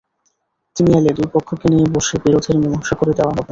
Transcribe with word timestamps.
তিনি 0.75 0.89
এলে 0.97 1.11
দুই 1.17 1.27
পক্ষকে 1.33 1.65
নিয়ে 1.71 1.85
বসে 1.95 2.15
বিরোধের 2.23 2.55
মীমাংসা 2.61 2.95
করে 2.99 3.13
দেওয়া 3.17 3.31
হবে। 3.31 3.49